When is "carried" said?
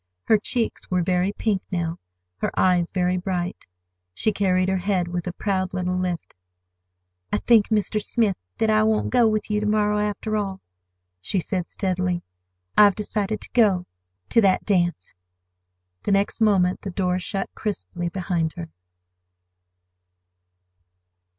4.31-4.67